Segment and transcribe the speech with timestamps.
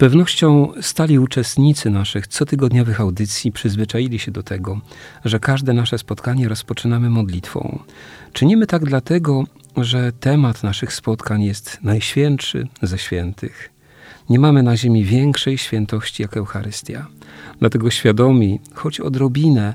[0.00, 4.80] Pewnością stali uczestnicy naszych cotygodniowych audycji przyzwyczaili się do tego,
[5.24, 7.78] że każde nasze spotkanie rozpoczynamy modlitwą.
[8.32, 9.44] Czynimy tak dlatego,
[9.76, 13.70] że temat naszych spotkań jest najświętszy ze świętych.
[14.30, 17.06] Nie mamy na ziemi większej świętości jak Eucharystia.
[17.58, 19.74] Dlatego świadomi, choć odrobinę,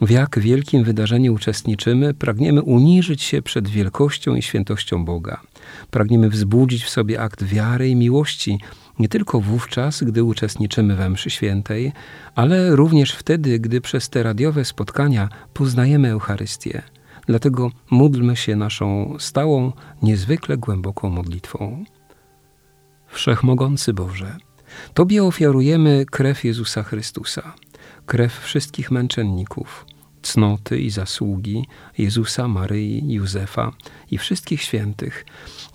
[0.00, 5.40] w jak wielkim wydarzeniu uczestniczymy, pragniemy uniżyć się przed wielkością i świętością Boga.
[5.90, 8.60] Pragniemy wzbudzić w sobie akt wiary i miłości,
[8.98, 11.92] nie tylko wówczas, gdy uczestniczymy we mszy świętej,
[12.34, 16.82] ale również wtedy, gdy przez te radiowe spotkania poznajemy Eucharystię.
[17.26, 19.72] Dlatego módlmy się naszą stałą,
[20.02, 21.84] niezwykle głęboką modlitwą.
[23.08, 24.36] Wszechmogący Boże,
[24.94, 27.54] Tobie ofiarujemy krew Jezusa Chrystusa,
[28.06, 29.86] krew wszystkich męczenników,
[30.22, 31.66] cnoty i zasługi
[31.98, 33.72] Jezusa, Maryi, Józefa
[34.10, 35.24] i wszystkich świętych,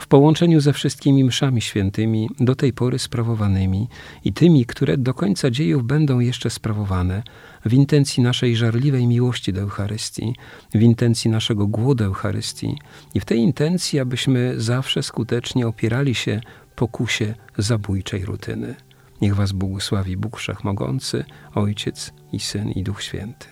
[0.01, 3.87] w połączeniu ze wszystkimi mszami świętymi, do tej pory sprawowanymi
[4.23, 7.23] i tymi, które do końca dziejów będą jeszcze sprawowane,
[7.65, 10.35] w intencji naszej żarliwej miłości do Eucharystii,
[10.73, 12.77] w intencji naszego głodu Eucharystii
[13.13, 16.41] i w tej intencji, abyśmy zawsze skutecznie opierali się
[16.75, 18.75] pokusie zabójczej rutyny.
[19.21, 23.47] Niech Was błogosławi Bóg Wszechmogący, Ojciec i Syn i Duch Święty.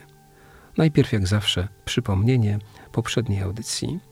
[0.77, 2.59] Najpierw, jak zawsze, przypomnienie
[2.92, 4.09] poprzedniej audycji.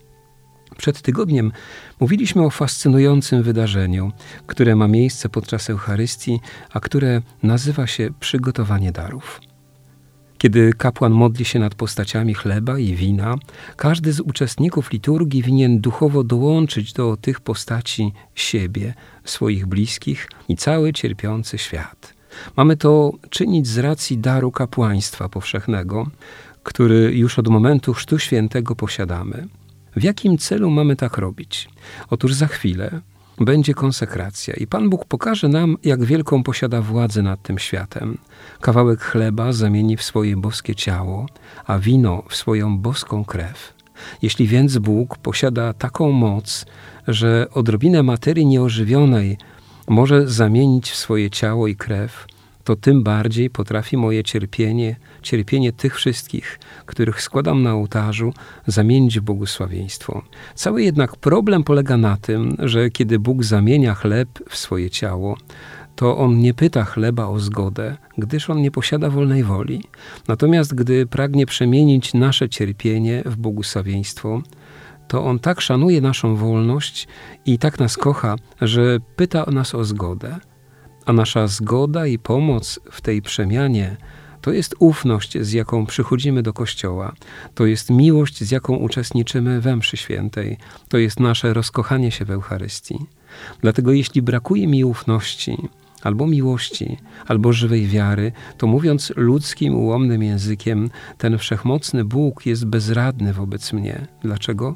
[0.77, 1.51] Przed tygodniem
[1.99, 4.11] mówiliśmy o fascynującym wydarzeniu,
[4.47, 6.39] które ma miejsce podczas Eucharystii,
[6.73, 9.41] a które nazywa się przygotowanie darów.
[10.37, 13.35] Kiedy kapłan modli się nad postaciami chleba i wina,
[13.75, 20.93] każdy z uczestników liturgii winien duchowo dołączyć do tych postaci siebie, swoich bliskich i cały
[20.93, 22.13] cierpiący świat.
[22.57, 26.07] Mamy to czynić z racji daru kapłaństwa powszechnego,
[26.63, 29.47] który już od momentu Chrztu Świętego posiadamy.
[29.97, 31.69] W jakim celu mamy tak robić?
[32.09, 33.01] Otóż za chwilę
[33.39, 38.17] będzie konsekracja i Pan Bóg pokaże nam, jak wielką posiada władzę nad tym światem.
[38.61, 41.25] Kawałek chleba zamieni w swoje boskie ciało,
[41.65, 43.73] a wino w swoją boską krew.
[44.21, 46.65] Jeśli więc Bóg posiada taką moc,
[47.07, 49.37] że odrobinę materii nieożywionej
[49.87, 52.25] może zamienić w swoje ciało i krew,
[52.63, 58.33] to tym bardziej potrafi moje cierpienie, cierpienie tych wszystkich, których składam na ołtarzu,
[58.67, 60.21] zamienić błogosławieństwo.
[60.55, 65.37] Cały jednak problem polega na tym, że kiedy Bóg zamienia chleb w swoje ciało,
[65.95, 69.83] to on nie pyta chleba o zgodę, gdyż on nie posiada wolnej woli.
[70.27, 74.41] Natomiast gdy pragnie przemienić nasze cierpienie w błogosławieństwo,
[75.07, 77.07] to on tak szanuje naszą wolność
[77.45, 80.35] i tak nas kocha, że pyta nas o zgodę.
[81.05, 83.97] A nasza zgoda i pomoc w tej przemianie
[84.47, 87.13] to jest ufność, z jaką przychodzimy do Kościoła,
[87.55, 90.57] to jest miłość, z jaką uczestniczymy we mszy świętej,
[90.89, 92.99] to jest nasze rozkochanie się w Eucharystii.
[93.61, 95.57] Dlatego jeśli brakuje mi ufności,
[96.03, 103.33] albo miłości, albo żywej wiary, to mówiąc ludzkim, ułomnym językiem, ten wszechmocny Bóg jest bezradny
[103.33, 104.07] wobec mnie.
[104.21, 104.73] Dlaczego?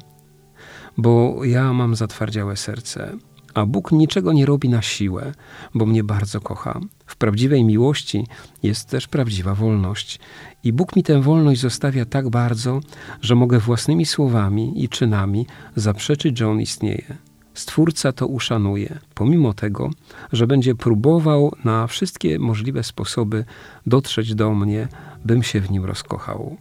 [0.96, 3.18] Bo ja mam zatwardziałe serce
[3.54, 5.32] a Bóg niczego nie robi na siłę,
[5.74, 6.80] bo mnie bardzo kocha.
[7.06, 8.26] W prawdziwej miłości
[8.62, 10.20] jest też prawdziwa wolność.
[10.64, 12.80] I Bóg mi tę wolność zostawia tak bardzo,
[13.20, 15.46] że mogę własnymi słowami i czynami
[15.76, 17.16] zaprzeczyć, że On istnieje.
[17.54, 19.90] Stwórca to uszanuje, pomimo tego,
[20.32, 23.44] że będzie próbował na wszystkie możliwe sposoby
[23.86, 24.88] dotrzeć do mnie,
[25.24, 26.56] bym się w nim rozkochał.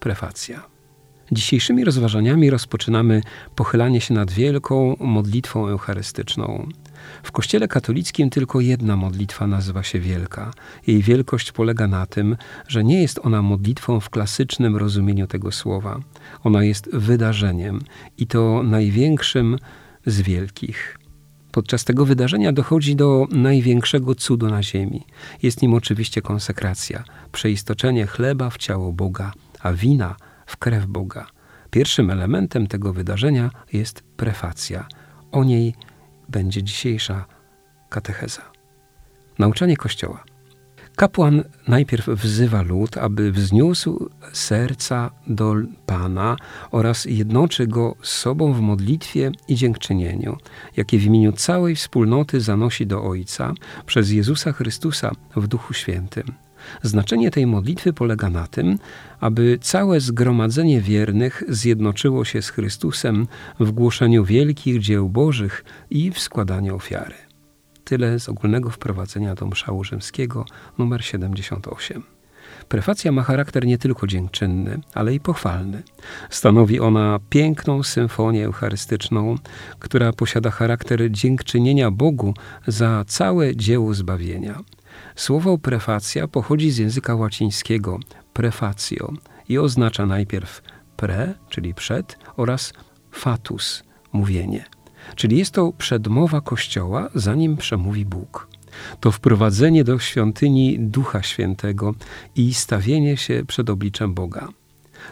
[0.00, 0.77] Prefacja.
[1.32, 3.22] Dzisiejszymi rozważaniami rozpoczynamy
[3.54, 6.68] pochylanie się nad wielką modlitwą eucharystyczną.
[7.22, 10.50] W Kościele katolickim tylko jedna modlitwa nazywa się wielka.
[10.86, 12.36] Jej wielkość polega na tym,
[12.68, 16.00] że nie jest ona modlitwą w klasycznym rozumieniu tego słowa.
[16.44, 17.80] Ona jest wydarzeniem
[18.18, 19.58] i to największym
[20.06, 20.98] z wielkich.
[21.52, 25.06] Podczas tego wydarzenia dochodzi do największego cudu na ziemi.
[25.42, 30.16] Jest nim oczywiście konsekracja, przeistoczenie chleba w ciało Boga, a wina–
[30.48, 31.26] w krew Boga.
[31.70, 34.88] Pierwszym elementem tego wydarzenia jest prefacja.
[35.32, 35.74] O niej
[36.28, 37.24] będzie dzisiejsza
[37.88, 38.42] katecheza.
[39.38, 40.24] Nauczanie Kościoła.
[40.96, 45.54] Kapłan najpierw wzywa lud, aby wzniósł serca do
[45.86, 46.36] Pana
[46.70, 50.36] oraz jednoczy go z sobą w modlitwie i dziękczynieniu,
[50.76, 53.52] jakie w imieniu całej wspólnoty zanosi do Ojca
[53.86, 56.47] przez Jezusa Chrystusa w Duchu Świętym.
[56.82, 58.78] Znaczenie tej modlitwy polega na tym,
[59.20, 63.26] aby całe zgromadzenie wiernych zjednoczyło się z Chrystusem
[63.60, 67.14] w głoszeniu wielkich dzieł Bożych i w składaniu ofiary.
[67.84, 70.44] Tyle z ogólnego wprowadzenia do mszału rzymskiego
[70.78, 72.02] numer 78.
[72.68, 75.82] Prefacja ma charakter nie tylko dziękczynny, ale i pochwalny.
[76.30, 79.34] Stanowi ona piękną symfonię eucharystyczną,
[79.78, 82.34] która posiada charakter dziękczynienia Bogu
[82.66, 84.60] za całe dzieło zbawienia.
[85.16, 87.98] Słowo prefacja pochodzi z języka łacińskiego
[88.32, 89.12] prefatio
[89.48, 90.62] i oznacza najpierw
[90.96, 92.72] pre, czyli przed, oraz
[93.12, 94.64] fatus, mówienie.
[95.16, 98.48] Czyli jest to przedmowa Kościoła, zanim przemówi Bóg.
[99.00, 101.94] To wprowadzenie do świątyni Ducha Świętego
[102.36, 104.48] i stawienie się przed obliczem Boga.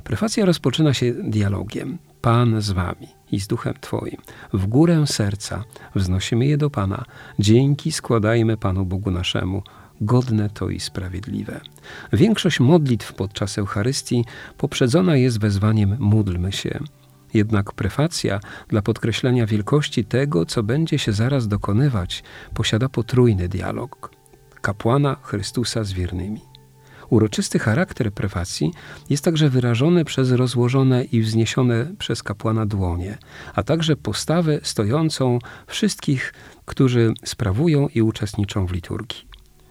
[0.04, 1.98] Prefacja rozpoczyna się dialogiem.
[2.26, 4.16] Pan z wami i z duchem Twoim.
[4.52, 5.64] W górę serca
[5.94, 7.04] wznosimy je do Pana.
[7.38, 9.62] Dzięki składajmy Panu Bogu naszemu.
[10.00, 11.60] Godne to i sprawiedliwe.
[12.12, 14.24] Większość modlitw podczas Eucharystii
[14.58, 16.78] poprzedzona jest wezwaniem módlmy się.
[17.34, 22.22] Jednak prefacja, dla podkreślenia wielkości tego, co będzie się zaraz dokonywać,
[22.54, 24.10] posiada potrójny dialog
[24.66, 26.40] kapłana Chrystusa z wiernymi.
[27.10, 28.72] Uroczysty charakter prefacji
[29.10, 33.18] jest także wyrażony przez rozłożone i wzniesione przez kapłana dłonie,
[33.54, 39.26] a także postawę stojącą wszystkich, którzy sprawują i uczestniczą w liturgii.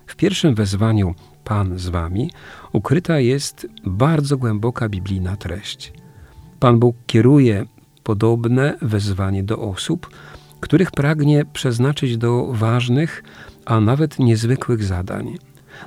[0.08, 2.32] W pierwszym wezwaniu Pan z wami
[2.74, 5.94] ukryta jest bardzo głęboka biblijna treść.
[6.60, 7.66] Pan Bóg kieruje
[8.04, 10.10] podobne wezwanie do osób,
[10.60, 13.24] których pragnie przeznaczyć do ważnych,
[13.66, 15.38] a nawet niezwykłych zadań.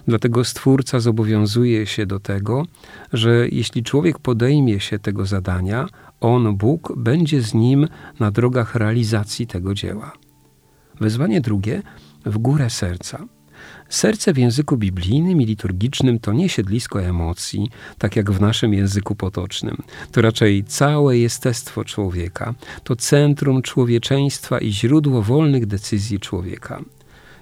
[0.06, 2.66] Dlatego Stwórca zobowiązuje się do tego,
[3.12, 5.86] że jeśli człowiek podejmie się tego zadania,
[6.20, 7.88] on, Bóg, będzie z nim
[8.20, 10.12] na drogach realizacji tego dzieła.
[11.00, 11.82] Wezwanie drugie
[12.26, 13.24] w górę serca.
[13.88, 19.14] Serce w języku biblijnym i liturgicznym to nie siedlisko emocji, tak jak w naszym języku
[19.14, 19.76] potocznym.
[20.12, 26.82] To raczej całe jestestwo człowieka, to centrum człowieczeństwa i źródło wolnych decyzji człowieka.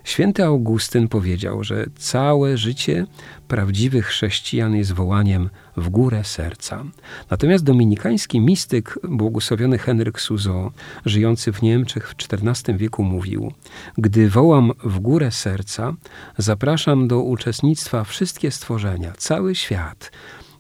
[0.07, 3.07] Święty Augustyn powiedział, że całe życie
[3.49, 6.85] prawdziwych chrześcijan jest wołaniem w górę serca.
[7.31, 10.73] Natomiast dominikański mistyk, błogosławiony Henryk Suzo,
[11.05, 13.53] żyjący w Niemczech w XIV wieku, mówił:
[13.99, 15.95] Gdy wołam w górę serca,
[16.39, 20.13] zapraszam do uczestnictwa wszystkie stworzenia, cały świat,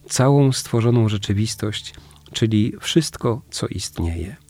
[0.08, 1.94] całą stworzoną rzeczywistość,
[2.32, 4.45] czyli wszystko, co istnieje.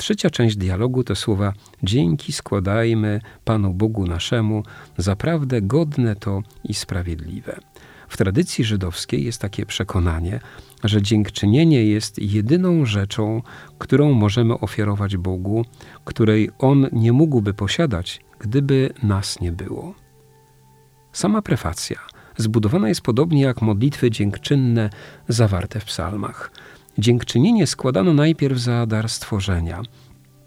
[0.00, 1.52] Trzecia część dialogu to słowa
[1.82, 4.62] Dzięki składajmy Panu Bogu naszemu,
[4.98, 7.60] zaprawdę godne to i sprawiedliwe.
[8.08, 10.40] W tradycji żydowskiej jest takie przekonanie,
[10.84, 13.42] że dziękczynienie jest jedyną rzeczą,
[13.78, 15.64] którą możemy ofiarować Bogu,
[16.04, 19.94] której On nie mógłby posiadać, gdyby nas nie było.
[21.12, 21.98] Sama prefacja
[22.36, 24.90] zbudowana jest podobnie jak modlitwy dziękczynne
[25.28, 26.50] zawarte w psalmach.
[27.00, 29.82] Dziękczynienie składano najpierw za dar stworzenia,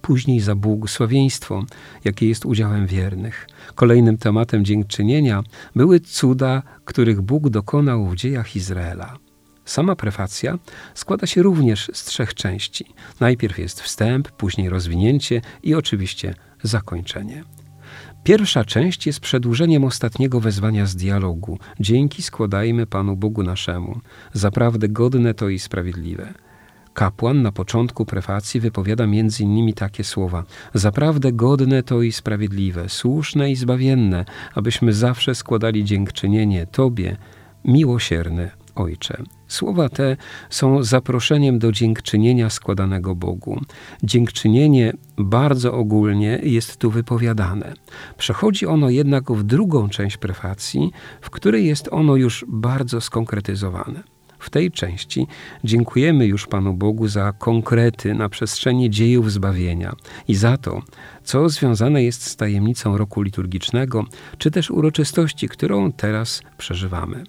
[0.02, 1.64] później za błogosławieństwo,
[2.04, 3.48] jakie jest udziałem wiernych.
[3.76, 5.44] Kolejnym tematem dziękczynienia
[5.76, 9.18] były cuda, których Bóg dokonał w dziejach Izraela.
[9.66, 10.58] Sama prefacja
[10.94, 12.86] składa się również z trzech części.
[13.20, 17.44] Najpierw jest wstęp, później rozwinięcie i oczywiście zakończenie.
[18.24, 21.60] Pierwsza część jest przedłużeniem ostatniego wezwania z dialogu.
[21.80, 24.00] Dzięki składajmy Panu Bogu naszemu.
[24.34, 26.34] Zaprawdę godne to i sprawiedliwe.
[26.94, 33.52] Kapłan na początku prefacji wypowiada między innymi takie słowa: Zaprawdę godne to i sprawiedliwe, słuszne
[33.52, 37.18] i zbawienne, abyśmy zawsze składali dziękczynienie Tobie,
[37.66, 39.24] miłosierny Ojcze.
[39.48, 40.18] Słowa te
[40.50, 43.62] są zaproszeniem do dziękczynienia składanego Bogu.
[44.04, 47.74] Dziękczynienie bardzo ogólnie jest tu wypowiadane.
[48.18, 54.04] Przechodzi ono jednak w drugą część prefacji, w której jest ono już bardzo skonkretyzowane.
[54.44, 55.28] W tej części
[55.64, 59.96] dziękujemy już Panu Bogu za konkrety na przestrzeni dziejów zbawienia
[60.28, 60.82] i za to,
[61.24, 64.06] co związane jest z tajemnicą roku liturgicznego,
[64.38, 67.24] czy też uroczystości, którą teraz przeżywamy.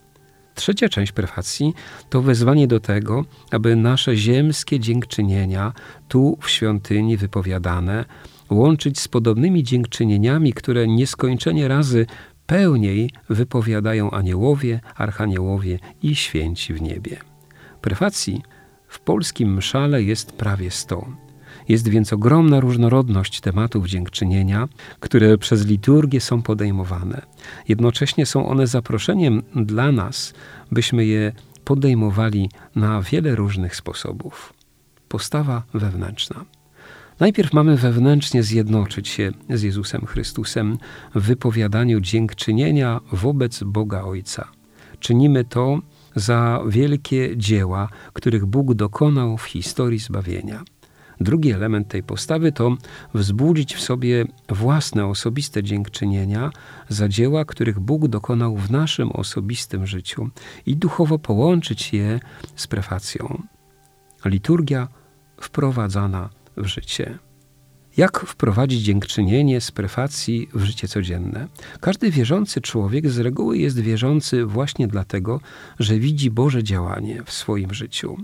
[0.54, 1.74] Trzecia część prefacji
[2.10, 5.72] to wezwanie do tego, aby nasze ziemskie dziękczynienia
[6.08, 8.04] tu w świątyni wypowiadane
[8.50, 12.06] łączyć z podobnymi dziękczynieniami, które nieskończenie razy
[12.46, 17.16] pełniej wypowiadają aniołowie, archaniołowie i święci w niebie.
[17.80, 18.42] Prefacji
[18.88, 21.23] w polskim mszale jest prawie sto.
[21.68, 24.68] Jest więc ogromna różnorodność tematów dziękczynienia,
[25.00, 27.22] które przez liturgię są podejmowane.
[27.68, 30.34] Jednocześnie są one zaproszeniem dla nas,
[30.72, 31.32] byśmy je
[31.64, 34.52] podejmowali na wiele różnych sposobów.
[35.08, 36.44] Postawa wewnętrzna.
[37.20, 40.78] Najpierw mamy wewnętrznie zjednoczyć się z Jezusem Chrystusem
[41.14, 44.48] w wypowiadaniu dziękczynienia wobec Boga Ojca.
[45.00, 45.78] Czynimy to
[46.16, 50.62] za wielkie dzieła, których Bóg dokonał w historii zbawienia.
[51.20, 52.76] Drugi element tej postawy to
[53.14, 56.50] wzbudzić w sobie własne osobiste dziękczynienia
[56.88, 60.30] za dzieła, których Bóg dokonał w naszym osobistym życiu
[60.66, 62.20] i duchowo połączyć je
[62.56, 63.42] z prefacją.
[64.24, 64.88] Liturgia
[65.40, 67.18] wprowadzana w życie.
[67.96, 71.48] Jak wprowadzić dziękczynienie z prefacji w życie codzienne?
[71.80, 75.40] Każdy wierzący człowiek z reguły jest wierzący właśnie dlatego,
[75.78, 78.16] że widzi Boże działanie w swoim życiu.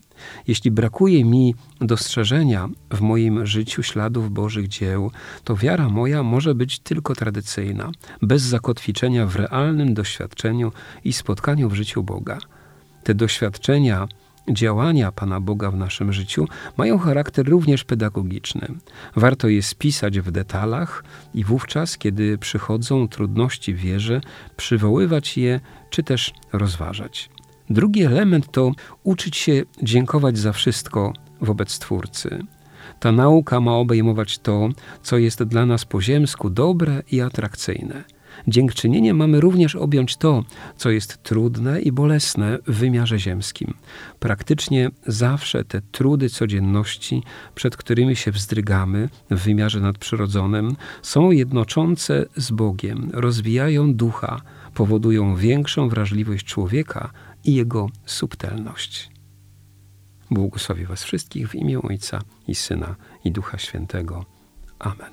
[0.46, 5.10] Jeśli brakuje mi dostrzeżenia w moim życiu śladów Bożych dzieł,
[5.44, 7.90] to wiara moja może być tylko tradycyjna,
[8.22, 10.72] bez zakotwiczenia w realnym doświadczeniu
[11.04, 12.38] i spotkaniu w życiu Boga.
[13.04, 14.08] Te doświadczenia
[14.48, 18.68] działania Pana Boga w naszym życiu mają charakter również pedagogiczny.
[19.16, 21.04] Warto je spisać w detalach
[21.34, 24.20] i wówczas, kiedy przychodzą trudności w wierze,
[24.56, 27.30] przywoływać je czy też rozważać.
[27.70, 32.38] Drugi element to uczyć się dziękować za wszystko wobec Twórcy.
[33.00, 34.68] Ta nauka ma obejmować to,
[35.02, 38.04] co jest dla nas po ziemsku dobre i atrakcyjne–
[38.48, 40.44] Dziękczynieniem mamy również objąć to,
[40.76, 43.74] co jest trudne i bolesne w wymiarze ziemskim.
[44.18, 47.22] Praktycznie zawsze te trudy codzienności,
[47.54, 54.40] przed którymi się wzdrygamy w wymiarze nadprzyrodzonym, są jednoczące z Bogiem, rozwijają ducha,
[54.74, 57.10] powodują większą wrażliwość człowieka
[57.44, 59.10] i jego subtelność.
[60.30, 64.24] Błogosławię Was wszystkich w imię Ojca i Syna i Ducha Świętego.
[64.78, 65.12] Amen.